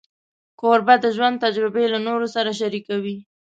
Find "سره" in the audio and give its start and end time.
2.35-2.51